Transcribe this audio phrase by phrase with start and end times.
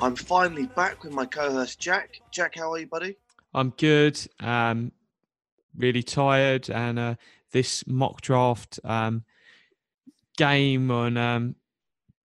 [0.00, 2.20] I'm finally back with my co-host Jack.
[2.30, 3.16] Jack, how are you, buddy?
[3.52, 4.18] I'm good.
[4.38, 4.92] Um,
[5.76, 7.14] really tired, and uh,
[7.50, 9.24] this mock draft um,
[10.36, 11.56] game and um,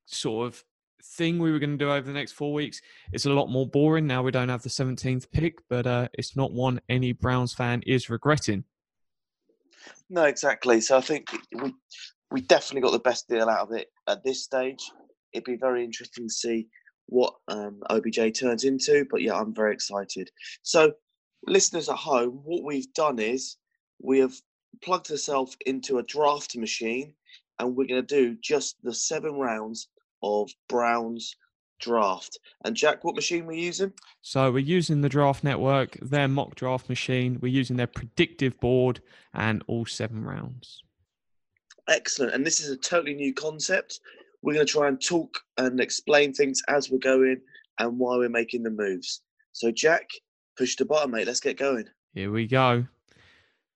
[0.06, 0.64] sort of
[1.02, 2.80] thing we were going to do over the next four weeks
[3.12, 4.22] is a lot more boring now.
[4.22, 8.08] We don't have the 17th pick, but uh, it's not one any Browns fan is
[8.08, 8.66] regretting.
[10.12, 10.80] No, exactly.
[10.80, 11.28] So I think
[11.60, 11.74] we
[12.30, 14.92] we definitely got the best deal out of it at this stage.
[15.34, 16.68] It'd be very interesting to see
[17.14, 19.06] what um, OBJ turns into.
[19.10, 20.32] But yeah, I'm very excited.
[20.64, 20.94] So,
[21.46, 23.58] listeners at home, what we've done is
[24.02, 24.34] we have
[24.82, 27.14] plugged ourselves into a draft machine,
[27.60, 29.90] and we're going to do just the seven rounds
[30.24, 31.36] of Browns
[31.80, 32.40] draft.
[32.66, 33.94] And Jack, what machine we're using?
[34.22, 37.38] So we're using the Draft Network, their mock draft machine.
[37.42, 39.02] We're using their predictive board,
[39.36, 40.82] and all seven rounds.
[41.88, 42.34] Excellent.
[42.34, 44.00] And this is a totally new concept.
[44.44, 47.40] We're going to try and talk and explain things as we're going
[47.80, 49.22] and why we're making the moves.
[49.54, 50.10] So, Jack,
[50.58, 51.26] push the button, mate.
[51.26, 51.86] Let's get going.
[52.14, 52.86] Here we go.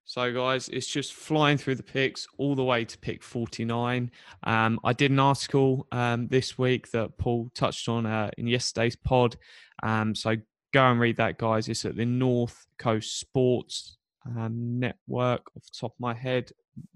[0.04, 4.12] So, guys, it's just flying through the picks all the way to pick 49.
[4.44, 8.96] Um, I did an article um, this week that Paul touched on uh, in yesterday's
[8.98, 9.38] pod.
[9.84, 10.36] Um, so,
[10.74, 11.70] go and read that, guys.
[11.70, 16.52] It's at the North Coast Sports um, Network, off the top of my head.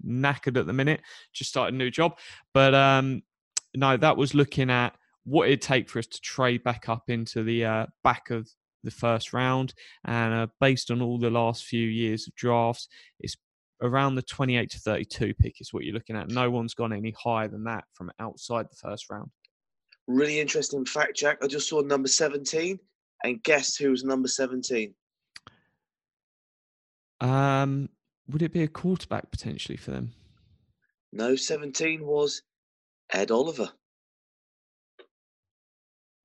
[0.06, 1.00] Knackered at the minute,
[1.32, 2.18] just started a new job.
[2.54, 3.22] But um,
[3.74, 7.42] no, that was looking at what it'd take for us to trade back up into
[7.42, 8.48] the uh, back of
[8.82, 9.74] the first round.
[10.04, 12.88] And uh, based on all the last few years of drafts,
[13.20, 13.36] it's
[13.80, 16.30] around the 28 to 32 pick is what you're looking at.
[16.30, 19.30] No one's gone any higher than that from outside the first round.
[20.08, 21.38] Really interesting fact, Jack.
[21.42, 22.78] I just saw number 17,
[23.24, 24.94] and guess who was number 17?
[27.20, 27.88] Um,
[28.28, 30.12] would it be a quarterback potentially for them?
[31.12, 32.42] No, 17 was
[33.12, 33.70] Ed Oliver.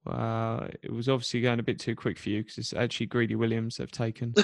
[0.06, 3.36] Well, it was obviously going a bit too quick for you because it's actually Greedy
[3.36, 4.34] Williams they've taken.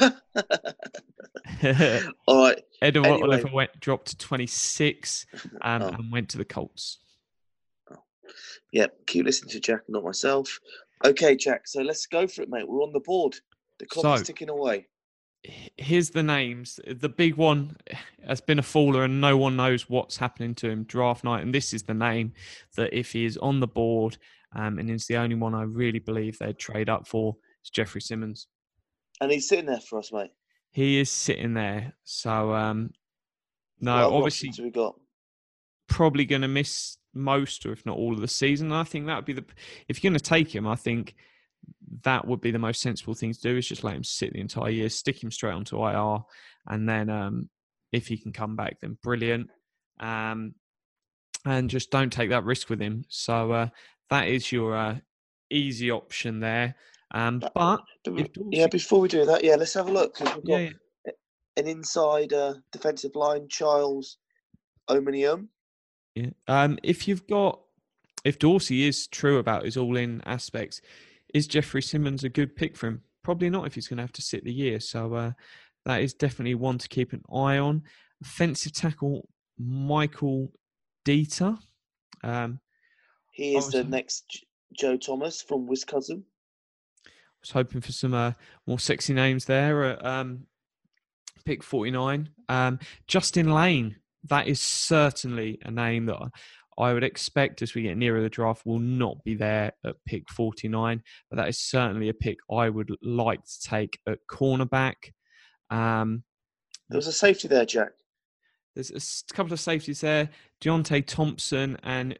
[2.28, 2.62] All right.
[2.82, 3.22] Ed Anyway.
[3.22, 5.26] Oliver went dropped to 26
[5.62, 5.88] um, Oh.
[5.88, 7.00] and went to the Colts.
[8.74, 10.60] Yep, keep listening to Jack, not myself.
[11.06, 12.68] Okay, Jack, so let's go for it, mate.
[12.68, 13.36] We're on the board.
[13.80, 14.88] The clock is ticking away.
[15.78, 16.80] Here's the names.
[16.88, 17.76] The big one
[18.26, 21.44] has been a faller, and no one knows what's happening to him draft night.
[21.44, 22.34] And this is the name
[22.78, 24.18] that, if he is on the board,
[24.56, 28.02] um, and is the only one I really believe they'd trade up for, is Jeffrey
[28.02, 28.48] Simmons.
[29.20, 30.32] And he's sitting there for us, mate.
[30.72, 31.94] He is sitting there.
[32.04, 32.92] So, um,
[33.80, 34.96] no, What obviously, we got?
[35.88, 38.68] probably going to miss most, or if not all, of the season.
[38.68, 39.46] And I think that would be the
[39.88, 41.16] if you're going to take him, I think
[42.04, 44.40] that would be the most sensible thing to do is just let him sit the
[44.42, 46.20] entire year, stick him straight onto IR,
[46.68, 47.50] and then um,
[47.92, 49.50] if he can come back, then brilliant.
[50.00, 50.56] Um,
[51.46, 53.06] and just don't take that risk with him.
[53.10, 53.68] So uh,
[54.10, 54.98] that is your uh,
[55.50, 56.76] easy option there.
[57.14, 59.92] Um, But- but But if we- yeah, before we do that, yeah, let's have a
[59.92, 60.16] look.
[60.16, 60.70] 'cause we've got yeah,
[61.06, 61.12] yeah.
[61.58, 64.18] an inside uh, defensive line, Charles
[64.90, 65.48] Omenihu.
[66.16, 66.30] Yeah.
[66.48, 67.62] Um, if you've got,
[68.24, 70.82] if Dorsey is true about his all-in aspects,
[71.34, 73.02] is Jeffrey Simmons a good pick for him?
[73.24, 74.80] Probably not if he's going to have to sit the year.
[74.80, 75.32] So uh,
[75.86, 77.84] that is definitely one to keep an eye on.
[78.22, 79.28] Offensive tackle
[79.58, 80.52] Michael
[81.06, 81.58] Deiter.
[82.24, 82.60] Um,
[83.32, 84.46] He is the next
[84.78, 86.24] Joe Thomas from Wisconsin.
[87.06, 87.10] I
[87.42, 88.32] was hoping for some uh,
[88.66, 90.44] more sexy names there at um,
[91.46, 92.30] pick 49.
[92.48, 93.98] Um, Justin Layne,
[94.30, 96.18] that is certainly a name that
[96.78, 100.30] I would expect as we get nearer the draft will not be there at pick
[100.30, 104.96] 49, but that is certainly a pick I would like to take at cornerback.
[105.70, 106.24] Um,
[106.90, 107.92] There was a safety there, Jack.
[108.76, 108.92] there's
[109.30, 110.30] a couple of safeties there
[110.62, 112.18] Deionte Thompson and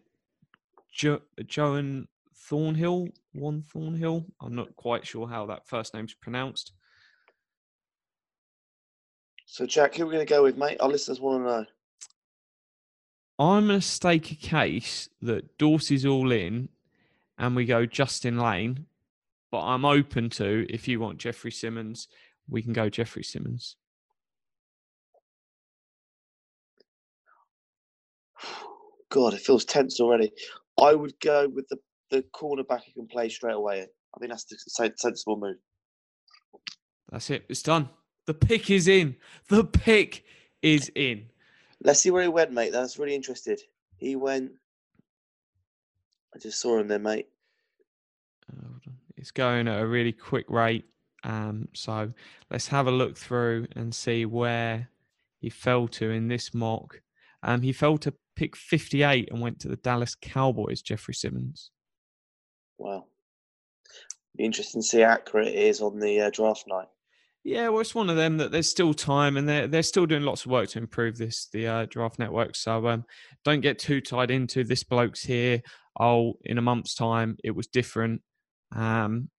[0.92, 3.10] jo- Joan Thornhill.
[3.34, 4.26] Juan Thornhill.
[4.42, 6.74] I'm not quite sure how that first name's pronounced.
[9.46, 10.78] So, Jack, who are we going to go with, mate?
[10.80, 11.66] Our listeners want to know.
[13.44, 16.70] I'm going to stake a case that Dorsey's all in
[17.38, 18.86] and we go Justin Layne,
[19.52, 22.08] but I'm open to if you want Jeffrey Simmons,
[22.48, 23.76] we can go Jeffrey Simmons.
[29.10, 30.32] God, it feels tense already.
[30.82, 31.78] I would go with the
[32.12, 33.82] the cornerback who can play straight away.
[33.82, 34.58] I think that's the
[34.96, 35.58] sensible move.
[37.12, 37.44] That's it.
[37.50, 37.90] It's done.
[38.26, 39.18] The pick is in.
[39.50, 40.24] The pick
[40.62, 41.26] is in.
[41.84, 42.72] Let's see where he went, mate.
[42.72, 43.62] That's really interested.
[43.98, 44.52] He went.
[46.34, 47.28] I just saw him there, mate.
[48.52, 48.74] Uh.
[49.24, 50.84] It's going at a really quick rate.
[51.24, 52.12] Um, so
[52.52, 54.90] let's have a look through and see where
[55.40, 57.00] he fell to in this mock.
[57.42, 61.72] Um, he fell to pick 58 and went to the Dallas Cowboys, Jeffrey Simmons.
[62.78, 63.06] Wow.
[64.36, 66.90] Be interesting to see how accurate it is on the uh, draft night.
[67.44, 70.24] Yeah, well, it's one of them that there's still time, and they're they're still doing
[70.24, 72.56] lots of work to improve this the uh, draft network.
[72.56, 73.04] So um,
[73.44, 75.62] don't get too tied into this bloke's here.
[76.00, 78.22] Oh, in a month's time, it was different.
[78.74, 79.30] Um,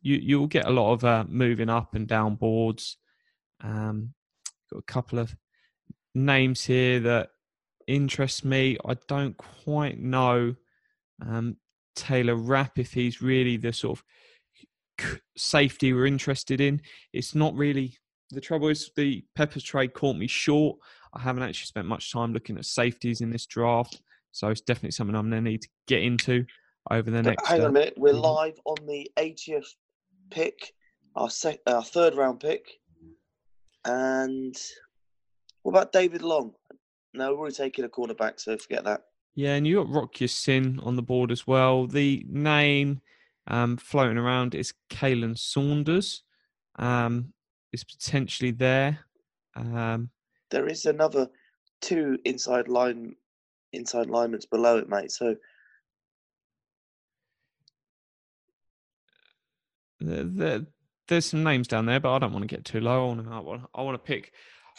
[0.00, 2.96] you you'll get a lot of uh, moving up and down boards.
[3.60, 4.14] Um,
[4.72, 5.36] got a couple of
[6.14, 7.28] names here that
[7.86, 8.78] interest me.
[8.84, 10.54] I don't quite know
[11.20, 11.56] um,
[11.96, 14.04] Taylor Rapp if he's really the sort of
[15.36, 16.80] safety we're interested in.
[17.12, 17.98] It's not really
[18.30, 20.78] the trouble is the Peppers trade caught me short.
[21.14, 24.00] I haven't actually spent much time looking at safeties in this draft,
[24.32, 26.46] so it's definitely something I'm going to need to get into
[26.90, 27.46] over the But next.
[27.48, 27.94] hang on uh, a minute.
[27.98, 29.66] We're live on the 80th
[30.30, 30.72] pick,
[31.14, 32.66] our sec- our third round pick.
[33.84, 34.56] And
[35.62, 36.52] what about David Long?
[37.14, 39.02] No, we're already taking a cornerback, so forget that.
[39.34, 41.86] Yeah, and you got Rock Sin on the board as well.
[41.86, 43.00] The name
[43.46, 46.22] um, floating around is Khalen Saunders.
[46.76, 47.32] Um,
[47.72, 49.00] is potentially there.
[49.56, 50.10] Um,
[50.50, 51.28] There is another
[51.80, 53.16] two inside line
[53.72, 55.10] inside linemen below it, mate.
[55.10, 55.36] So
[60.00, 60.66] there, there-
[61.08, 63.04] there's some names down there, but I don't want to get too low.
[63.04, 64.32] I want to, I want, I want to pick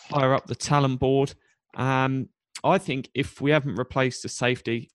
[0.10, 1.33] higher up the talent board.
[1.75, 2.30] Um,
[2.63, 4.89] I think if we haven't replaced the safety,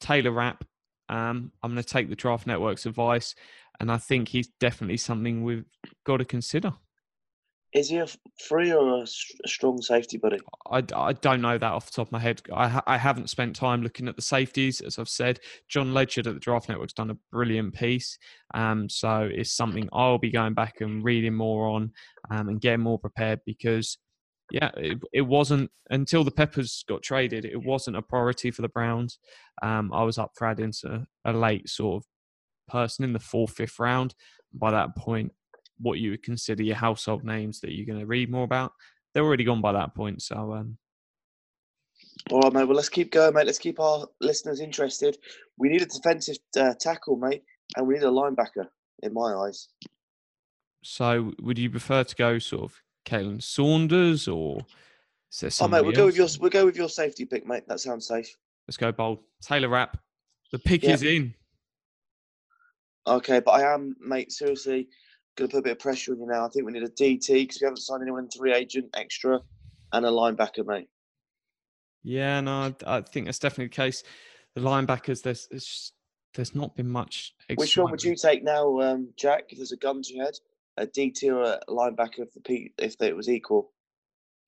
[0.00, 0.64] Taylor Rapp,
[1.08, 3.34] um, I'm going to take the Draft Network's advice,
[3.80, 5.64] and I think he's definitely something we've
[6.04, 6.74] got to consider.
[7.74, 8.06] is he a
[8.48, 9.06] free or a
[9.46, 10.38] strong safety, buddy?
[10.70, 12.40] I, I don't know that off the top of my head.
[12.52, 15.40] I, I haven't spent time looking at the safeties, as I've said.
[15.68, 18.18] Jon Ledyard at the Draft Network's done a brilliant piece.
[18.54, 21.92] Um, so it's something I'll be going back and reading more on
[22.30, 23.98] um, and getting more prepared because,
[24.50, 28.68] yeah, it, it wasn't until the Peppers got traded, it wasn't a priority for the
[28.68, 29.18] Browns.
[29.62, 33.52] Um, I was up for adding to a late sort of person in the fourth,
[33.52, 34.14] fifth round.
[34.52, 35.32] By that point,
[35.78, 38.72] what you would consider your household names that you're going to read more about
[39.18, 40.22] they're already gone by that point.
[40.22, 40.78] So um,
[42.30, 42.64] All right, mate.
[42.64, 43.46] Well, let's keep going, mate.
[43.46, 45.18] Let's keep our listeners interested.
[45.58, 47.42] We need a defensive uh, tackle, mate,
[47.76, 48.66] and we need a linebacker,
[49.02, 49.68] in my eyes.
[50.82, 54.58] so would you prefer to go sort of Khalen Saunders or
[55.32, 57.64] is there Oh, mate, we'll go with your we'll go with your safety pick, mate.
[57.68, 58.36] That sounds safe.
[58.66, 59.20] Let's go bold.
[59.42, 59.98] Taylor Rapp.
[60.52, 60.94] The pick Yeah.
[60.94, 61.34] is in.
[63.06, 64.32] Okay, but I am, mate.
[64.32, 64.88] Seriously,
[65.36, 66.44] going to put a bit of pressure on you now.
[66.44, 69.40] I think we need a DT because we haven't signed anyone three agent extra,
[69.92, 70.88] and a linebacker, mate.
[72.02, 74.02] Yeah, no, I, I think that's definitely the case.
[74.54, 75.92] The linebackers, there's there's,
[76.34, 77.34] there's not been much.
[77.54, 79.44] Which one would you take now, um, Jack?
[79.50, 80.34] If there's a gun to your head,
[80.78, 83.72] a DT or linebacker if the P, if it was equal.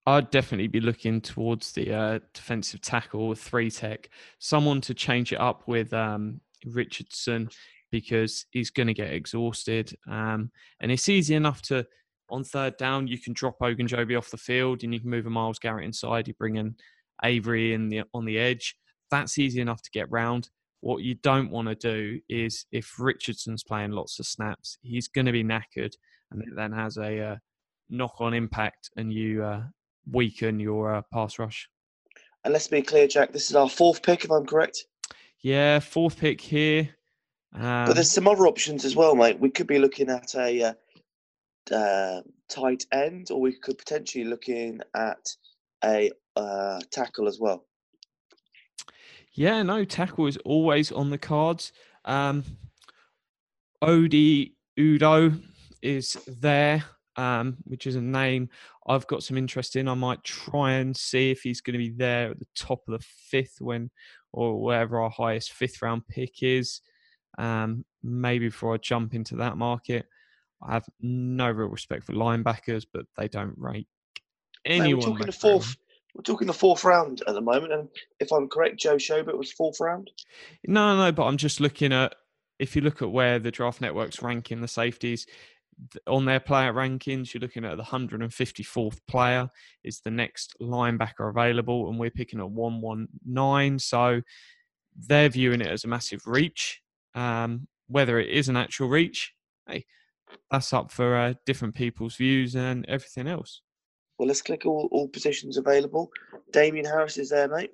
[0.07, 5.41] I'd definitely be looking towards the uh, defensive tackle, three tech, someone to change it
[5.41, 7.51] up with um, Richardson
[7.91, 9.95] because he's going to get exhausted.
[10.09, 10.51] Um,
[10.81, 11.87] and it's easy enough to,
[12.31, 15.31] on third down, you can drop Ogunjobi off the field and you can move a
[15.31, 16.29] Myles Garrett inside.
[16.29, 16.77] You bring in
[17.25, 18.77] Avery in the on the edge.
[19.11, 20.49] That's easy enough to get round.
[20.81, 25.27] What you don't want to do is if Richardson's playing lots of snaps, he's going
[25.27, 25.93] to be knackered,
[26.31, 27.37] and it then has a uh,
[27.89, 29.63] knock-on impact, and you uh,
[30.11, 31.69] weaken your uh, pass rush.
[32.45, 33.33] And let's be clear, Jack.
[33.33, 34.87] This is our fourth pick, if I'm correct.
[35.43, 36.89] Yeah, fourth pick here.
[37.55, 39.39] Um, But there's some other options as well, mate.
[39.39, 40.63] We could be looking at a
[41.71, 45.35] uh, uh, tight end, or we could potentially looking at
[45.85, 47.67] a uh, tackle as well.
[49.35, 51.73] yeah, no, tackle is always on the cards.
[52.05, 52.45] Um,
[53.83, 55.41] Oli Udoh
[55.83, 56.85] is there,
[57.17, 58.49] um, which is a name
[58.87, 59.89] I've got some interest in.
[59.89, 62.99] I might try and see if he's going to be there at the top of
[62.99, 63.91] the fifth when,
[64.33, 66.81] or wherever our highest fifth round pick is.
[67.39, 70.07] Um, maybe before I jump into that market.
[70.63, 73.89] I have no real respect for linebackers, but they don't rate
[74.65, 74.99] anyone.
[74.99, 75.77] we're talking the fourth.
[76.15, 79.53] We're talking the fourth round at the moment, and if I'm correct, Joe Schobert was
[79.53, 80.11] fourth round.
[80.67, 82.15] No, no, but I'm just looking at
[82.59, 85.27] if you look at where the draft networks ranking the safeties,
[86.07, 89.49] on their player rankings, you're looking at the 154th player
[89.85, 93.79] is the next linebacker available, and we're picking at 119.
[93.79, 94.23] So
[94.97, 96.81] they're viewing it as a massive reach.
[97.15, 99.35] Um, whether it is an actual reach,
[99.67, 99.85] hey,
[100.51, 103.63] that's up for uh, different people's views and everything else.
[104.19, 106.11] Well, let's click all, all positions available.
[106.53, 107.73] Damien Harris is there, mate.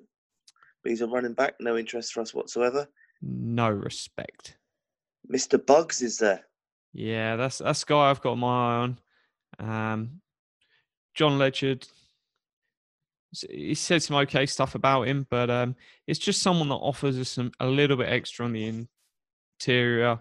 [0.83, 2.87] But he's a running back, no interest for us whatsoever.
[3.21, 4.57] No respect.
[5.31, 5.63] Mr.
[5.63, 6.45] Buggs is there.
[6.93, 8.99] Yeah, that's that's guy I've got my eye on.
[9.59, 10.21] Um,
[11.13, 11.87] Jon Ledyard.
[13.33, 15.75] s- He said some okay stuff about him, but um,
[16.07, 18.87] it's just someone that offers us some a little bit extra on the
[19.59, 20.19] interior,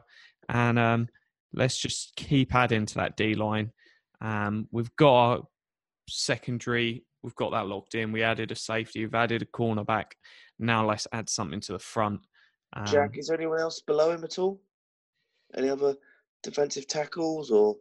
[0.49, 1.09] and um,
[1.53, 3.73] let's just keep adding to that D line.
[4.21, 5.43] Um, we've got our
[6.09, 8.13] secondary, we've got that locked in.
[8.13, 10.13] We added a safety, we've added a cornerback.
[10.59, 12.21] Now let's add something to the front.
[12.73, 14.61] Um, Jack, is there anyone else below him at all?
[15.55, 15.95] Any other
[16.43, 17.77] defensive tackles or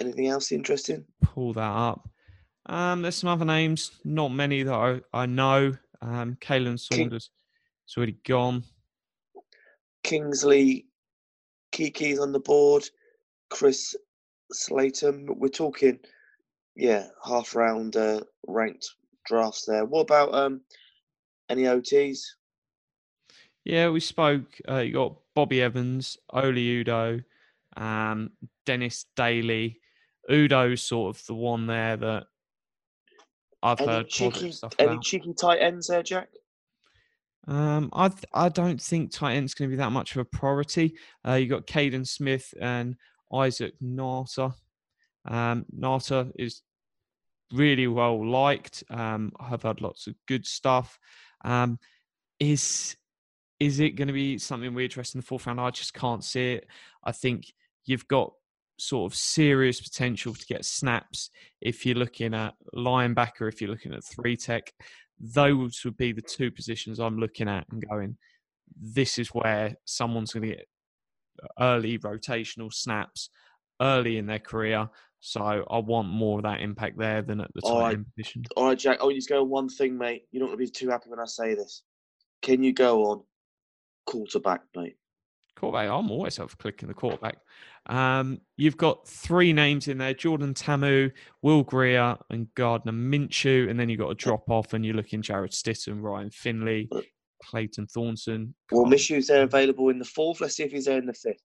[0.00, 1.04] anything else interesting?
[1.22, 2.08] pull that up.
[2.66, 5.74] Um, there's some other names, not many that I, I know.
[6.00, 7.30] Um, Khalen King- Saunders
[7.88, 8.64] is already gone.
[10.02, 10.86] Kingsley,
[11.72, 12.88] Keke's on the board.
[13.50, 13.94] Chris
[14.52, 15.28] Slayton.
[15.38, 15.98] We're talking,
[16.76, 18.88] yeah, half round uh, ranked
[19.26, 19.84] drafts there.
[19.84, 20.62] What about um
[21.48, 22.20] any OTs?
[23.64, 24.60] Yeah, we spoke.
[24.68, 27.22] Uh, you got Bobby Evans, Oli Udoh,
[27.76, 28.30] um,
[28.66, 29.80] Dennis Daley.
[30.30, 32.24] Udoh's sort of the one there that
[33.62, 35.02] I've Any heard cheeky, stuff any about.
[35.02, 36.28] cheeky tight ends there, Jack?
[37.48, 40.24] Um, I th- I don't think tight end's going to be that much of a
[40.24, 40.96] priority.
[41.26, 42.96] Uh, you got Kaden Smith and
[43.32, 44.54] Isaac Nauta.
[45.24, 46.62] Um, Nauta is
[47.52, 48.84] really well liked.
[48.90, 50.98] Um, I've had lots of good stuff.
[51.44, 51.78] Um,
[52.38, 52.96] is
[53.58, 55.60] is it going to be something we address in the fourth round?
[55.60, 56.66] I just can't see it.
[57.04, 57.52] I think
[57.84, 58.32] you've got
[58.78, 63.94] sort of serious potential to get snaps if you're looking at linebacker, if you're looking
[63.94, 64.72] at three tech.
[65.20, 68.16] Those would be the two positions I'm looking at and going,
[68.80, 70.66] this is where someone's going to get
[71.60, 73.30] early rotational snaps
[73.80, 74.88] early in their career.
[75.20, 77.98] So I want more of that impact there than at the All tight right.
[78.16, 78.42] position.
[78.56, 79.00] All right, Jack.
[79.00, 80.24] I want you to go on one thing, mate.
[80.32, 81.82] You're not going to be too happy when I say this.
[82.42, 83.22] Can you go on
[84.04, 84.96] quarterback, mate?
[85.56, 87.36] Quarterback, I'm always up for clicking the quarterback.
[87.86, 91.10] Um, you've got three names in there Jordan Ta'amu,
[91.42, 93.68] Will Grier, and Gardner Minshew.
[93.68, 97.00] And then you've got a drop off, and you're looking Jarrett Stidham, Ryan Finley, Uh,
[97.44, 98.54] Clayton Thorson.
[98.70, 100.40] Well, Minshew's there available in the fourth.
[100.40, 101.42] Let's see if he's there in the fifth.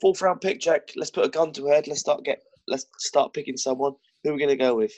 [0.00, 0.90] Fourth round pick, Jack.
[0.96, 1.86] Let's put a gun to head.
[1.86, 2.42] Let's start get.
[2.66, 3.92] Let's start picking someone.
[4.22, 4.92] Who are we going to go with?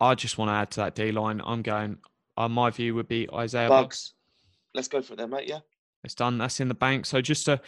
[0.00, 1.40] I just want to add to that D line.
[1.44, 1.96] I'm going,
[2.36, 3.80] uh, my view would be Isaiah Buggs.
[3.80, 4.14] Buggs.
[4.74, 5.48] Let's go for it then, mate.
[5.48, 5.60] Yeah.
[6.04, 6.38] It's done.
[6.38, 7.06] That's in the bank.
[7.06, 7.60] So just to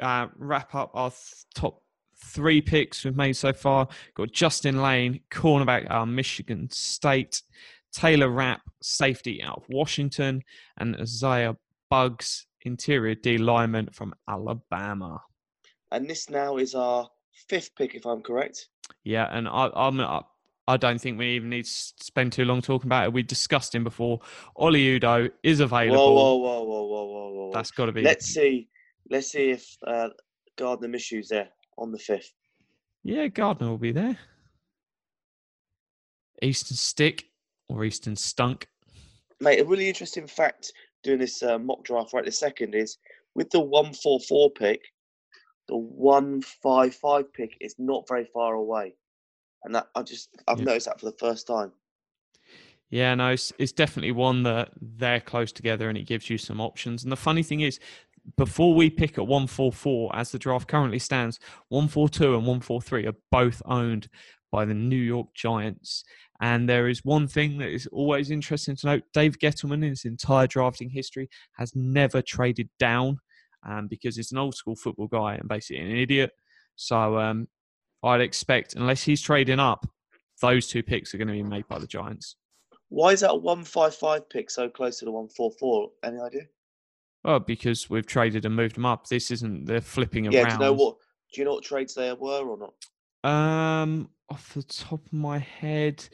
[0.00, 1.82] uh, wrap up our th- top
[2.24, 7.42] three picks we've made so far, got Justin Layne, cornerback out of Michigan State,
[7.92, 10.42] Taylor Rapp, safety out of Washington,
[10.78, 11.56] and Isaiah
[11.90, 15.20] Buggs, interior D lineman from Alabama.
[15.90, 17.08] And this now is our
[17.48, 18.68] fifth pick, if I'm correct.
[19.02, 20.20] Yeah, and I, I'm I,
[20.68, 23.12] I don't think we even need to spend too long talking about it.
[23.12, 24.20] We discussed him before.
[24.54, 26.14] Oli Udoh is available.
[26.14, 27.19] Whoa, whoa, whoa, whoa, whoa, whoa,
[27.52, 28.02] That's got to be.
[28.02, 28.68] Let's see.
[29.10, 30.08] Let's see if uh,
[30.56, 32.32] Gardner Minshew's there on the fifth.
[33.02, 34.16] Yeah, Gardner will be there.
[36.42, 37.26] Eastern Stick
[37.68, 38.66] or Eastern Stunk.
[39.40, 42.98] Mate, a really interesting fact doing this uh, mock draft right this second is
[43.34, 44.82] with the 144 pick,
[45.68, 48.94] the 155 pick is not very far away.
[49.64, 50.64] And that I just I've Yeah.
[50.66, 51.72] noticed that for the first time.
[52.90, 56.60] Yeah, no, it's, it's definitely one that they're close together and it gives you some
[56.60, 57.04] options.
[57.04, 57.78] And the funny thing is,
[58.36, 63.62] before we pick at 144, as the draft currently stands, 142 and 143 are both
[63.64, 64.08] owned
[64.50, 66.04] by the New York Giants.
[66.40, 70.04] And there is one thing that is always interesting to note Dave Gettleman, in his
[70.04, 73.18] entire drafting history, has never traded down
[73.68, 76.32] um, because he's an old school football guy and basically an idiot.
[76.76, 77.46] So um,
[78.02, 79.86] I'd expect, unless he's trading up,
[80.40, 82.36] those two picks are going to be made by the Giants.
[82.90, 85.90] Why is that a 155 pick so close to the 144?
[86.04, 86.42] Any idea?
[87.24, 89.06] Well, because we've traded and moved them up.
[89.08, 90.52] This isn't the flipping Yeah, do around.
[90.52, 90.96] you know what
[91.32, 93.30] do you know what trades they were or not?
[93.30, 96.08] Um, off the top of my head,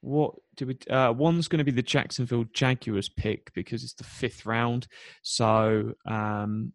[0.00, 0.78] what do we?
[0.90, 4.88] Uh, one's going to be the Jacksonville Jaguars pick because it's the fifth round.
[5.22, 6.72] So um,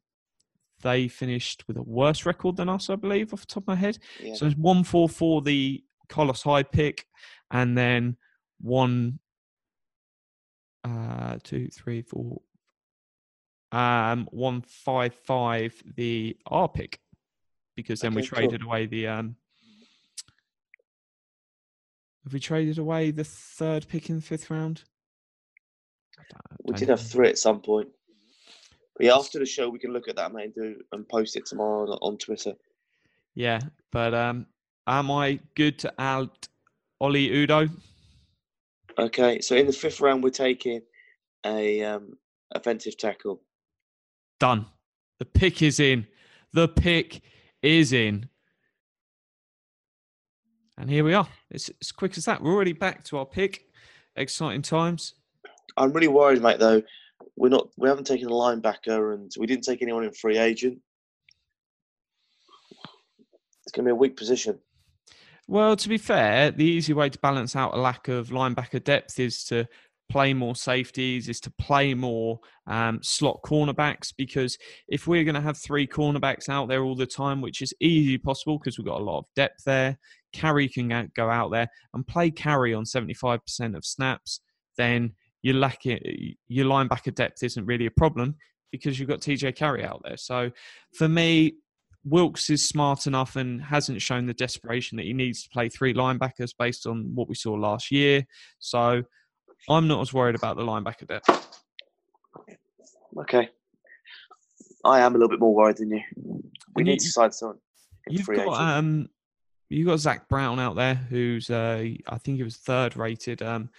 [0.81, 3.75] they finished with a worse record than us, I believe, off the top of my
[3.75, 3.98] head.
[4.22, 4.36] Yeah.
[4.36, 7.05] So it's one four for the Carlos Hyde pick,
[7.50, 8.15] and then
[8.62, 9.20] one,
[10.84, 12.42] uh, two, three, four,
[13.72, 17.00] um, 155 the R pick
[17.76, 18.38] because then we Okay, cool.
[18.38, 19.08] traded away the.
[19.08, 19.36] Um,
[22.24, 24.84] have we traded away the third pick in the fifth round?
[26.64, 27.90] We did have three at some point.
[28.96, 31.36] But yeah, after the show, we can look at that, mate, and do and post
[31.36, 32.54] it tomorrow on, on Twitter.
[33.34, 33.60] Yeah,
[33.92, 34.46] but um,
[34.86, 36.30] am I good to add
[37.00, 37.70] Ollie Udoh?
[38.98, 40.82] Okay, so in the fifth round, we're taking
[41.46, 42.18] a um,
[42.54, 43.42] offensive tackle.
[44.40, 44.66] Done.
[45.20, 46.08] The pick is in.
[46.54, 47.22] The pick
[47.62, 48.28] is in.
[50.78, 51.28] And here we are.
[51.50, 52.42] It's as quick as that.
[52.42, 53.68] We're already back to our pick.
[54.16, 55.14] Exciting times.
[55.78, 56.60] I'm really worried, mate.
[56.60, 56.82] Though
[57.36, 60.80] we're not, we haven't taken a linebacker, and we didn't take anyone in free agent.
[63.64, 64.60] It's going to be a weak position.
[65.51, 69.20] Well, to be fair, the easy way to balance out a lack of linebacker depth
[69.20, 69.67] is to
[70.10, 74.13] play more safeties, is to play more um, slot cornerbacks.
[74.17, 77.74] Because if we're going to have three cornerbacks out there all the time, which is
[77.81, 80.00] easily possible because we've got a lot of depth there,
[80.31, 84.39] Carrie can go- out there and play Carrie on 75% of snaps,
[84.77, 88.38] then your lack your linebacker depth isn't really a problem
[88.72, 90.15] because you've got TJ Carrie out there.
[90.15, 90.51] So
[90.93, 91.55] for me,
[92.03, 95.93] Wilks is smart enough and hasn't shown the desperation that he needs to play three
[95.93, 98.25] linebackers based on what we saw last year.
[98.60, 99.03] So
[99.70, 101.48] I'm not as worried about the linebacker depth.
[103.20, 103.50] Okay,
[104.86, 106.01] I am a little bit more worried than you.
[106.75, 107.58] We And need you- to decide someone
[108.10, 108.55] You've got agent.
[108.58, 109.10] um,
[109.70, 113.70] you got Zach Brown out there, who's uh, I think he was third rated um,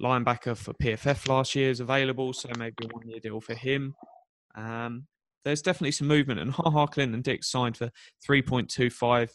[0.00, 3.94] linebacker for PFF last year is available, so maybe a one year deal for him.
[4.56, 5.06] Um,
[5.44, 7.90] there's definitely some movement, and Ha Ha Clinton-Dix signed for
[8.28, 9.30] 3.25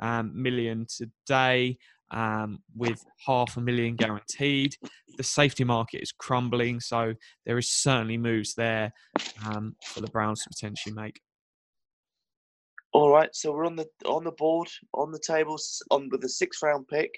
[0.00, 1.76] um, million today,
[2.10, 4.74] um, with half a million guaranteed.
[5.16, 7.14] The safety market is crumbling, so
[7.46, 8.92] there is certainly moves there
[9.46, 11.20] um, for the Browns to potentially make.
[12.92, 16.22] All right, so we're on the on the board, on the table, s- on with
[16.22, 17.10] the sixth round pick.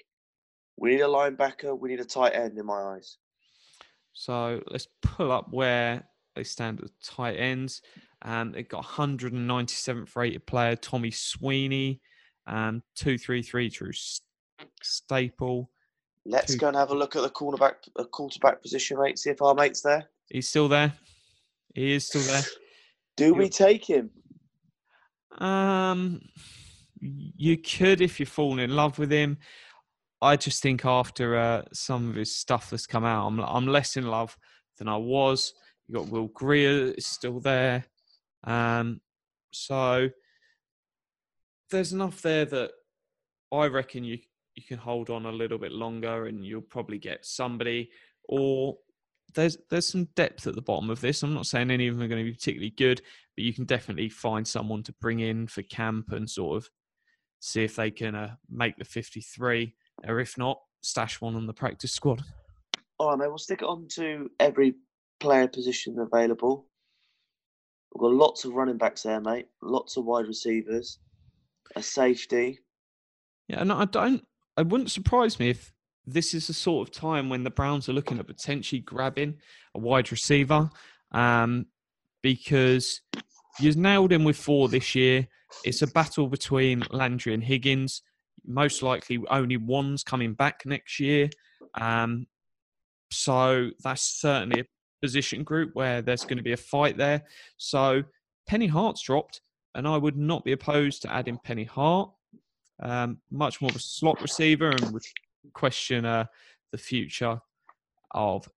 [0.77, 1.77] We need a linebacker.
[1.77, 3.17] We need a tight end, in my eyes.
[4.13, 7.81] So let's pull up where they stand at tight ends.
[8.23, 11.99] Um, they've got 197th rated player Tommy Sweeney,
[12.47, 13.91] um, 233 Drew
[14.81, 15.69] Sample.
[16.25, 19.19] Let's Two- go and have a look at the cornerback, uh, quarterback position, mate.
[19.19, 20.09] See if our mate's there.
[20.29, 20.93] He's still there.
[21.75, 22.43] He is still there.
[23.17, 24.09] Do we take him?
[25.37, 26.21] Um,
[27.01, 29.37] you could if you're falling in love with him.
[30.21, 33.97] I just think after uh, some of his stuff that's come out, I'm I'm less
[33.97, 34.37] in love
[34.77, 35.53] than I was.
[35.87, 37.83] You got Will Grier is still there,
[38.43, 39.01] um,
[39.51, 40.09] so
[41.69, 42.71] there's enough there that
[43.51, 44.19] I reckon you
[44.55, 47.89] you can hold on a little bit longer, and you'll probably get somebody.
[48.29, 48.77] Or
[49.33, 51.23] there's there's some depth at the bottom of this.
[51.23, 53.01] I'm not saying any of them are going to be particularly good,
[53.35, 56.69] but you can definitely find someone to bring in for camp and sort of
[57.39, 59.75] see if they can uh, make the 53,
[60.07, 62.23] or if not, stash one on the practice squad.
[62.99, 63.27] All right, mate.
[63.27, 64.75] We'll stick it on to every
[65.19, 66.67] player position available.
[67.93, 69.47] We've got lots of running backs there, mate.
[69.61, 70.99] Lots of wide receivers,
[71.75, 72.59] a safety.
[73.47, 74.25] Yeah, and I don't.
[74.57, 75.71] It wouldn't surprise me if
[76.05, 79.35] this is the sort of time when the Browns are looking at potentially grabbing
[79.75, 80.69] a wide receiver,
[81.11, 81.67] um,
[82.21, 83.01] because
[83.59, 85.27] you've nailed him with four this year.
[85.63, 88.01] It's a battle between Landry and Higgins.
[88.45, 91.29] Most likely, only one's coming back next year.
[91.75, 92.25] Um,
[93.11, 94.65] so that's certainly a
[95.03, 97.23] position group where there's going to be a fight there.
[97.57, 98.03] So
[98.47, 99.41] Penny Hart's dropped,
[99.75, 102.09] and I would not be opposed to adding Penny Hart.
[102.81, 105.03] Um, much more of a slot receiver, and would
[105.53, 106.25] question uh,
[106.71, 107.41] the future
[108.11, 108.49] of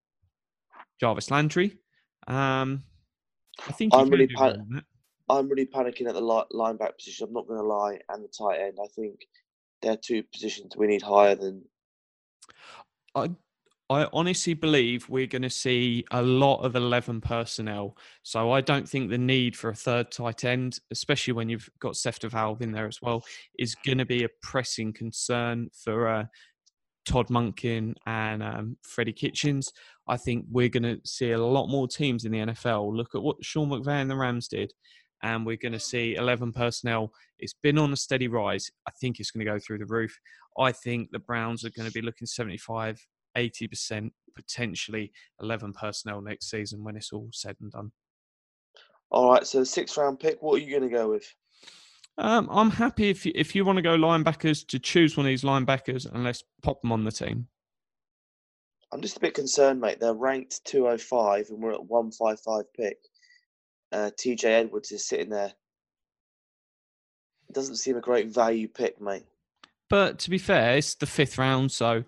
[1.01, 1.79] Jarvis Landry.
[2.29, 2.85] Um,
[3.69, 4.85] I think I'm really do pa- more than that.
[5.29, 7.27] I'm really panicking at the li- linebacker position.
[7.27, 8.79] I'm not going to lie, and the tight end.
[8.81, 9.27] I think
[9.83, 11.65] they're two positions we need higher than.
[13.17, 13.31] I
[13.89, 17.97] I honestly believe we're going to see a lot of 11 personnel.
[18.25, 21.97] So I don't think the need for a third tight end, especially when you've got
[21.97, 23.25] Seth DeValve in there as well,
[23.59, 26.25] is going to be a pressing concern for uh,
[27.05, 29.73] Todd Monken and um, Freddie Kitchens.
[30.09, 33.23] I think we're going to see a lot more teams in the NFL look at
[33.23, 34.73] what Sean McVay and the Rams did.
[35.23, 37.13] And we're going to see 11 personnel.
[37.39, 38.71] It's been on a steady rise.
[38.87, 40.19] I think it's going to go through the roof.
[40.59, 43.01] I think the Browns are going to be looking 75,
[43.37, 47.93] 80%, potentially 11 personnel next season when it's all said and done.
[49.11, 50.43] All right, so the sixth round pick.
[50.43, 51.33] What are you going to go with?
[52.19, 55.29] Um, I'm happy if you, if you want to go linebackers to choose one of
[55.29, 57.47] these linebackers and let's pop them on the team.
[58.93, 60.01] I'm just a bit concerned, mate.
[60.01, 62.99] They're ranked 205, and we're at 155 pick.
[63.93, 65.53] uh, TJ Edwards is sitting there.
[67.53, 69.27] Doesn't seem a great value pick, mate.
[69.89, 72.05] But to be fair, it's the fifth round, so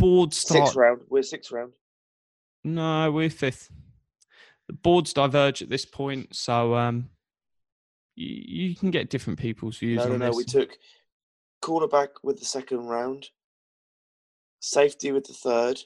[0.00, 0.66] boards start.
[0.66, 1.02] Sixth round.
[1.08, 1.72] We're sixth round.
[2.64, 3.70] No, we're fifth.
[4.66, 7.10] The boards diverge at this point, so um,
[8.16, 10.26] you, you can get different people's views No, no, on no.
[10.28, 10.36] this.
[10.36, 10.76] We took
[11.62, 13.28] quarterback with the second round,
[14.60, 15.80] safety with the third,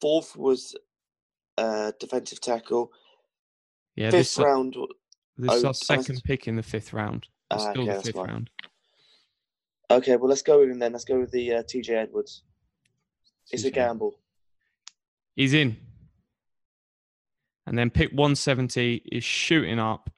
[0.00, 0.74] fourth was
[1.58, 2.90] uh, defensive tackle,
[3.94, 4.76] yeah, this, fifth round.
[5.36, 7.28] this is oh, our second pick in the fifth round.
[7.50, 8.50] It's Ah, still okay, the fifth round.
[9.90, 10.92] Okay, well let's go with him then.
[10.92, 12.42] Let's go with the uh, TJ Edwards.
[13.50, 14.18] It's a gamble.
[15.36, 15.76] He's in.
[17.66, 20.10] And then pick 170 is shooting up.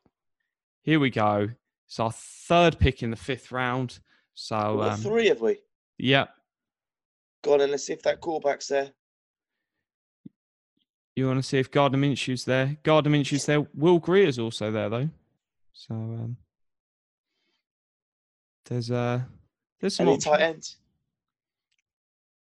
[0.82, 1.48] Here we go.
[1.86, 3.98] It's our third pick in the fifth round.
[4.34, 5.58] So, um, three, have we?
[5.98, 6.26] yeah,
[7.42, 8.90] Go on and let's see if that quarterback's there.
[11.14, 12.76] you want to see if Gardner Minshew's there.
[12.82, 13.66] Gardner Minshew's there.
[13.74, 15.08] Will Grier's also there, though.
[15.72, 16.36] So, um,
[18.64, 19.20] there's uh,
[19.80, 20.24] there's some Any options.
[20.36, 20.76] tight ends?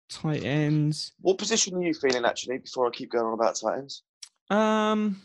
[0.09, 1.13] Tight ends.
[1.21, 2.59] What position are you feeling actually?
[2.59, 4.03] Before I keep going on about tight ends,
[4.51, 5.21] Um,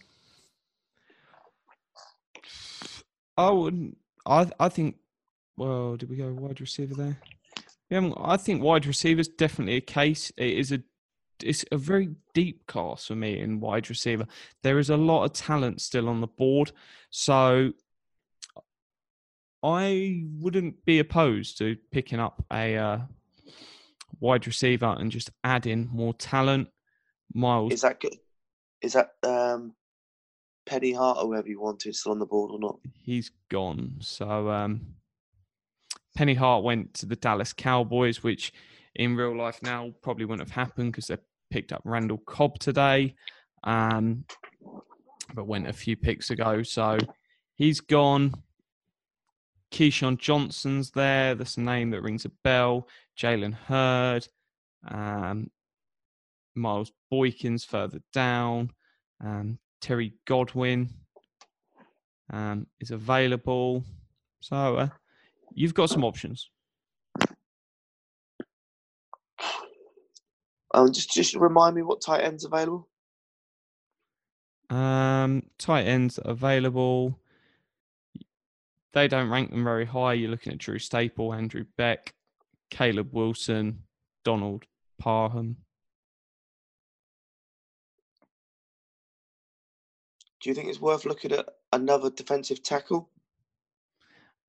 [3.37, 3.97] I wouldn't.
[4.25, 4.97] I I think.
[5.57, 7.17] Well, did we go wide receiver there?
[7.89, 8.15] Haven't.
[8.17, 10.31] I think wide receiver is definitely a case.
[10.37, 10.81] It is a.
[11.43, 14.27] It's a very deep cast for me in wide receiver.
[14.61, 16.71] There is a lot of talent still on the board,
[17.09, 17.73] so
[19.63, 22.99] I wouldn't be opposed to picking up a uh,
[24.21, 26.69] wide receiver and just add in more talent.
[27.34, 28.15] Miles is that good?
[28.81, 29.73] Is that um,
[30.65, 32.79] Penny Hart or whoever you want to still on the board or not?
[33.03, 33.97] he's gone.
[33.99, 34.95] So um,
[36.15, 38.53] Penny Hart went to the Dallas Cowboys, which
[38.95, 41.17] in real life now probably wouldn't have happened because they
[41.49, 43.15] picked up Randall Cobb today,
[43.63, 44.25] um,
[45.34, 46.63] but went a few picks ago.
[46.63, 46.97] So
[47.55, 48.34] he's gone.
[49.71, 51.34] KeeSean Johnson's there.
[51.34, 52.88] That's a name that rings a bell.
[53.21, 54.27] Jalen Hurd.
[54.88, 55.51] Um,
[56.55, 58.71] Miles Boykins further down.
[59.23, 60.89] Um, Terry Godwin
[62.31, 63.84] um, is available.
[64.39, 64.89] So uh,
[65.53, 66.49] you've got some options.
[70.73, 72.88] Um, just just remind me what tight ends available.
[74.69, 77.19] Um, tight ends available.
[78.93, 80.13] They don't rank them very high.
[80.13, 82.13] You're looking at Drew Sample, Andrew Beck,
[82.71, 83.84] Caleb Wilson,
[84.23, 84.63] Donald
[84.97, 85.57] Parham.
[90.41, 93.10] Do you think it's worth looking at another defensive tackle?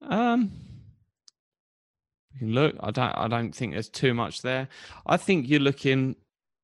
[0.00, 0.50] Um,
[2.32, 2.74] we can look.
[2.80, 3.12] I don't.
[3.12, 4.68] I don't think there's too much there.
[5.04, 6.16] I think you're looking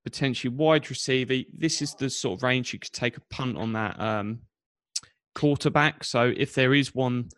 [0.05, 1.35] potentially wide receiver.
[1.53, 4.40] This is the sort of range you could take a punt on that um,
[5.35, 6.05] quarterback.
[6.05, 7.29] So if there is one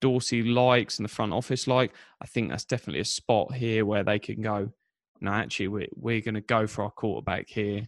[0.00, 4.04] Dorsey likes and the front office like, I think that's definitely a spot here where
[4.04, 4.70] they can go.
[5.20, 7.82] No, actually, we're we're going to go for our quarterback here.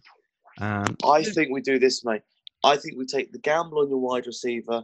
[0.59, 2.23] Um, I think we do this, mate.
[2.63, 4.83] I think we take the gamble on your wide receiver,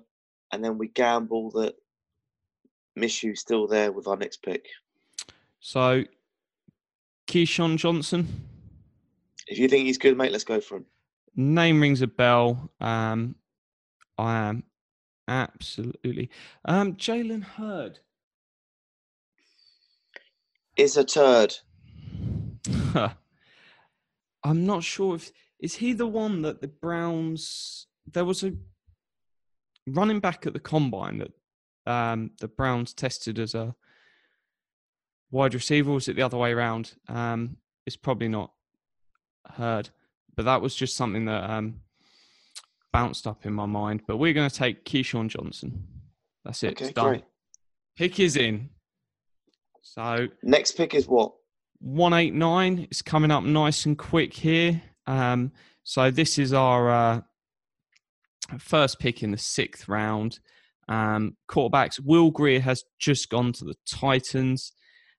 [0.51, 1.75] and then we gamble that
[2.97, 4.65] Minshew's still there with our next pick.
[5.59, 6.03] so
[7.27, 8.27] KeeSean Johnson.
[9.47, 10.85] If you think he's good, mate, let's go for him.
[11.35, 12.71] name rings a bell.
[12.79, 13.35] Um,
[14.17, 14.63] I am
[15.27, 16.29] absolutely.
[16.65, 17.99] Um, Jalen Hurd.
[20.77, 21.55] is a turd.
[24.43, 27.87] I'm not sure if is he the one that the Browns.
[28.13, 28.53] There was a
[29.85, 33.75] running back at the combine that um, the Browns tested as a
[35.31, 35.91] wide receiver.
[35.91, 36.93] Or was it the other way around?
[37.07, 38.51] Um, it's probably not
[39.55, 39.89] Hurd,
[40.35, 41.81] but that was just something that um,
[42.93, 44.01] bounced up in my mind.
[44.07, 45.87] But we're going to take KeeSean Johnson.
[46.43, 46.71] That's it.
[46.71, 47.05] Okay, it's done.
[47.07, 47.23] great.
[47.97, 48.69] Pick is in.
[49.81, 51.33] So Next pick is what?
[51.79, 54.81] 189 It's coming up nice and quick here.
[55.05, 55.51] Um,
[55.83, 57.21] so this is our uh,
[58.59, 60.39] first pick in the sixth round.
[60.89, 64.71] Um, quarterbacks, Will Grier has just gone to the Titans,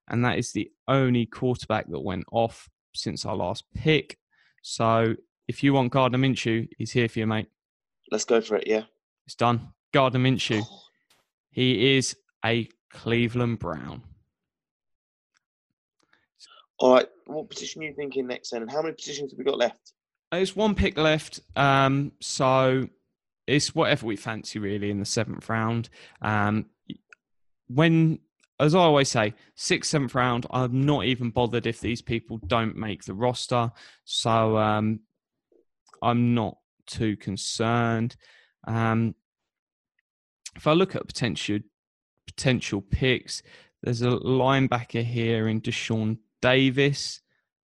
[0.08, 4.18] and that is the only quarterback that went off since our last pick.
[4.62, 5.14] So
[5.46, 7.48] if you want Gardner Minshew, he's here for you, mate.
[8.10, 8.66] Let's go for it.
[8.66, 8.84] Yeah.
[9.26, 9.72] It's done.
[9.92, 10.62] Gardner Minshew.
[11.50, 14.02] He is a Cleveland Brown.
[16.78, 17.06] All right.
[17.26, 18.62] What position are you thinking next then?
[18.62, 19.92] And how many positions have we got left?
[20.30, 21.40] There's one pick left.
[21.56, 22.88] Um, so
[23.46, 25.88] it's whatever we fancy really in the seventh round.
[26.22, 26.66] Um,
[27.68, 28.20] when,
[28.60, 32.76] as I always say, sixth, seventh round, I'm not even bothered if these people don't
[32.76, 33.72] make the roster.
[34.04, 35.00] So um,
[36.02, 38.16] I'm not too concerned.
[38.66, 39.14] Um,
[40.56, 41.60] if I look at potential
[42.26, 43.42] potential picks,
[43.82, 47.20] there's a linebacker here in Deshaun Davis.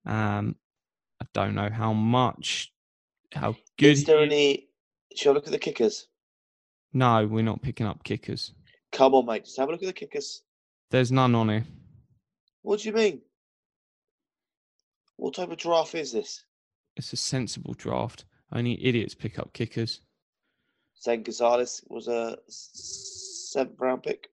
[0.06, 0.54] Um,
[1.20, 2.72] I don't know how much,
[3.32, 3.92] how good.
[3.92, 4.68] Is there he- any?
[5.16, 6.08] Shall I look at the kickers?
[6.92, 8.52] No, we're not picking up kickers.
[8.92, 9.44] Come on, mate.
[9.44, 10.42] Just have a look at the kickers.
[10.90, 11.64] There's none on here.
[12.62, 13.20] What do you mean?
[15.16, 16.44] What type of draft is this?
[16.96, 18.24] It's a sensible draft.
[18.54, 20.00] Only idiots pick up kickers.
[21.02, 24.28] Zane Gonzalez was a seventh round pick.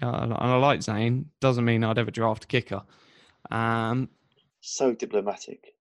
[0.00, 1.30] Yeah, and I like Zane.
[1.40, 2.82] Doesn't mean I'd ever draft a kicker.
[3.50, 4.10] Um,
[4.60, 5.74] So diplomatic.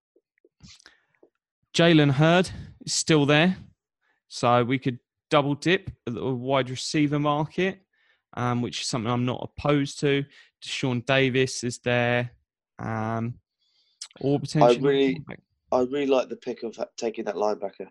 [1.74, 2.50] Jalen Hurd
[2.84, 3.56] is still there,
[4.28, 4.98] so we could
[5.30, 7.80] double dip at the wide receiver market,
[8.34, 10.24] um, which is something I'm not opposed to.
[10.62, 12.30] Deshaun Davis is there,
[12.78, 13.34] um,
[14.20, 14.80] or potentially.
[14.80, 15.38] really- cornerback.
[15.70, 17.88] I really like the pick of taking that linebacker.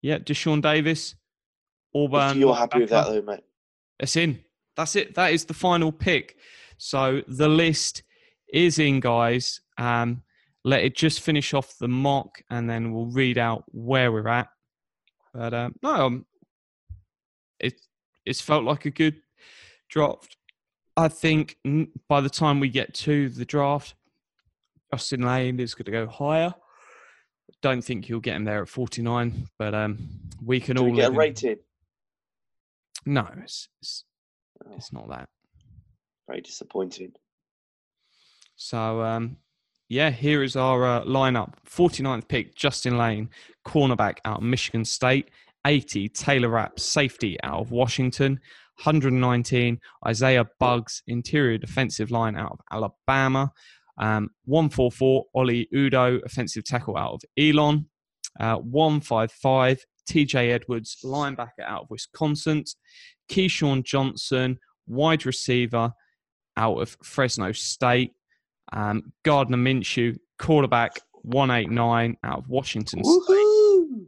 [0.00, 1.14] yeah, Deshaun Davis,
[1.94, 2.30] Auburn.
[2.32, 3.44] if you're happy with that, though, mate.
[4.00, 4.40] It's in.
[4.76, 5.14] That's it.
[5.14, 6.36] That is the final pick.
[6.78, 8.04] So the list
[8.52, 9.60] is in, guys.
[9.76, 10.22] Um,
[10.64, 14.48] let it just finish off the mock, and then we'll read out where we're at.
[15.34, 16.26] But um, no, um,
[17.58, 17.80] it
[18.24, 19.20] it's felt like a good
[19.88, 20.36] draft.
[20.96, 21.56] I think
[22.08, 23.94] by the time we get to the draft,
[24.92, 26.54] Justin Layne is going to go higher.
[27.62, 29.98] Don't think he'll get him there at 49, but um,
[30.44, 31.58] we can Do all we get rated.
[33.06, 34.04] No, it's, it's
[34.66, 35.28] Oh, it's not that.
[36.26, 37.12] very disappointing.
[38.56, 39.36] So, um,
[39.88, 43.30] yeah, here is our uh, lineup 49th pick, Justin Layne,
[43.66, 45.30] cornerback out of Michigan State.
[45.66, 48.40] 80, Taylor Rapp, safety out of Washington.
[48.82, 53.52] 119, Isaiah Buggs, interior defensive line out of Alabama.
[53.98, 57.86] Um, 144, Ollie Udoh, offensive tackle out of Elon.
[58.38, 62.64] Uh, 155, TJ Edwards, linebacker out of Wisconsin.
[63.30, 65.92] KeeSean Johnson, wide receiver
[66.56, 68.12] out of Fresno State.
[68.72, 73.22] Um, Gardner Minshew, quarterback, 189 out of Washington State.
[73.28, 74.06] Woohoo!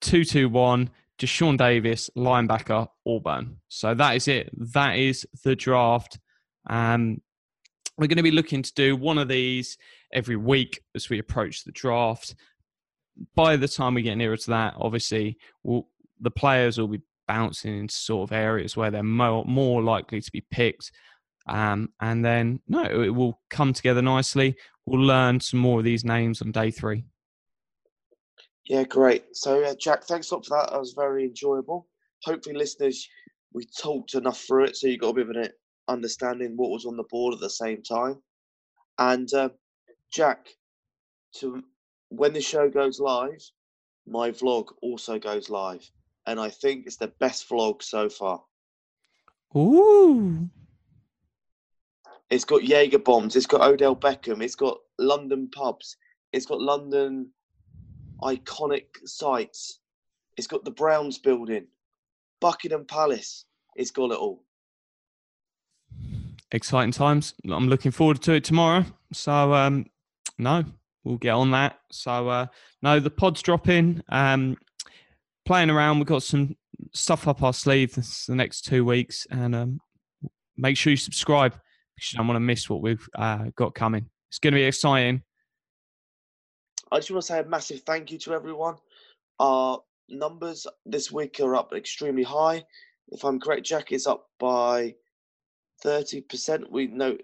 [0.00, 3.56] 221, Deshaun Davis, linebacker, Auburn.
[3.68, 4.50] So that is it.
[4.72, 6.18] That is the draft.
[6.68, 7.20] Um,
[7.98, 9.76] we're going to be looking to do one of these
[10.12, 12.34] every week as we approach the draft.
[13.34, 15.88] By the time we get nearer to that, obviously, we'll,
[16.20, 20.32] the players will be bouncing into sort of areas where they're more, more likely to
[20.32, 20.92] be picked.
[21.48, 24.54] Um, and then, no, it will come together nicely.
[24.86, 27.04] We'll learn some more of these names on day three.
[28.64, 29.24] Yeah, great.
[29.32, 30.70] So, uh, Jack, thanks a lot for that.
[30.70, 31.88] That was very enjoyable.
[32.22, 33.08] Hopefully, listeners,
[33.52, 35.48] we talked enough through it so you got a bit of an
[35.88, 38.16] understanding what was on the board at the same time.
[38.98, 39.50] And uh,
[40.12, 40.48] Jack,
[41.36, 41.62] to
[42.10, 43.42] when the show goes live,
[44.06, 45.90] my vlog also goes live,
[46.26, 48.42] and I think it's the best vlog so far.
[49.56, 50.48] Ooh.
[52.30, 53.36] It's got Jaeger bombs.
[53.36, 54.42] It's got Odell Beckham.
[54.42, 55.96] It's got London pubs.
[56.32, 57.30] It's got London
[58.22, 59.80] iconic sites.
[60.36, 61.66] It's got the Browns building,
[62.40, 63.46] Buckingham Palace.
[63.76, 64.44] It's got it all.
[66.52, 67.34] Exciting times.
[67.50, 68.84] I'm looking forward to it tomorrow.
[69.12, 69.86] So um,
[70.38, 70.64] no,
[71.04, 71.78] we'll get on that.
[71.90, 72.46] So uh,
[72.82, 74.02] no, the pod's dropping.
[74.08, 74.56] Um,
[75.46, 75.98] playing around.
[75.98, 76.56] We've got some
[76.92, 79.80] stuff up our sleeve the next two weeks, and um,
[80.56, 81.52] make sure you subscribe
[81.96, 84.10] because you don't want to miss what we've uh, got coming.
[84.28, 85.22] It's going to be exciting.
[86.92, 88.76] I just want to say a massive thank you to everyone.
[89.38, 92.64] Our numbers this week are up extremely high.
[93.08, 94.94] If I'm correct, Jack, it's up by
[95.84, 96.70] 30%.
[96.70, 97.16] We know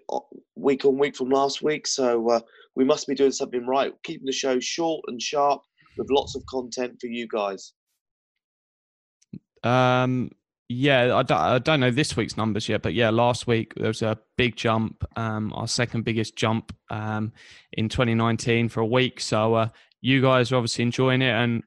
[0.55, 1.87] week on week from last week.
[1.87, 2.39] So uh,
[2.75, 5.61] we must be doing something right, keeping the show short and sharp
[5.97, 7.73] with lots of content for you guys.
[9.63, 10.31] Um,
[10.67, 13.87] yeah, I don't, I don't know this week's numbers yet, but yeah, last week there
[13.87, 17.31] was a big jump, um, our second biggest jump um,
[17.73, 19.19] in 2019 for a week.
[19.19, 19.69] So uh,
[20.01, 21.63] you guys are obviously enjoying it, and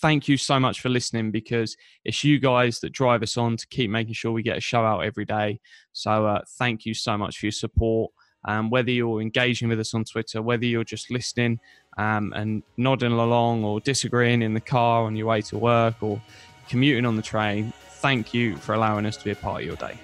[0.00, 3.66] thank you so much for listening because it's you guys that drive us on to
[3.68, 5.60] keep making sure we get a show out every day.
[5.92, 8.12] So uh, thank you so much for your support.
[8.44, 11.58] Um, whether you're engaging with us on Twitter, whether you're just listening
[11.98, 16.22] um, and nodding along or disagreeing in the car on your way to work or
[16.68, 19.76] commuting on the train, thank you for allowing us to be a part of your
[19.76, 19.98] day.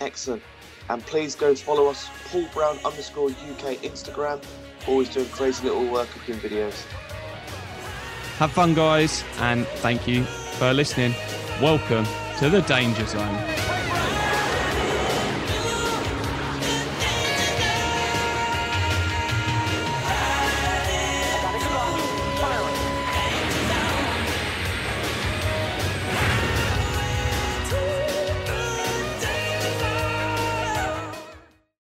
[0.00, 0.42] Excellent.
[0.88, 4.42] And please go follow us, Paul Brown underscore UK Instagram.
[4.88, 6.84] Always doing crazy little uh, cooking videos.
[8.38, 10.24] Have fun, guys, and thank you
[10.58, 11.14] for listening.
[11.62, 12.04] Welcome
[12.38, 13.55] to the Danger Zone.